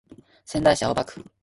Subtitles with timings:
[0.45, 1.23] 仙台市青葉区